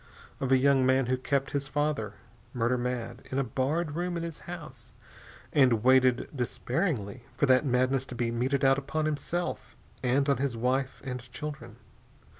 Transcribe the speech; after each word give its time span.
Of 0.39 0.51
a 0.51 0.57
young 0.57 0.83
man 0.83 1.05
who 1.05 1.15
kept 1.15 1.51
his 1.51 1.67
father, 1.67 2.15
murder 2.55 2.75
mad, 2.75 3.21
in 3.29 3.37
a 3.37 3.43
barred 3.43 3.91
room 3.95 4.17
in 4.17 4.23
his 4.23 4.39
house 4.49 4.93
and 5.53 5.83
waited 5.83 6.27
despairingly 6.35 7.25
for 7.37 7.45
that 7.45 7.67
madness 7.67 8.07
to 8.07 8.15
be 8.15 8.31
meted 8.31 8.65
out 8.65 8.79
upon 8.79 9.05
himself 9.05 9.75
and 10.01 10.27
on 10.27 10.37
his 10.37 10.57
wife 10.57 11.01
and 11.05 11.31
children. 11.31 11.75